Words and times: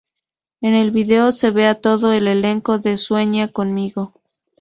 En 0.61 0.73
el 0.73 0.89
video 0.89 1.31
se 1.31 1.51
ve 1.51 1.67
a 1.67 1.79
todo 1.79 2.11
el 2.11 2.27
elenco 2.27 2.79
de 2.79 2.97
Sueña 2.97 3.49
conmigo. 3.49 4.15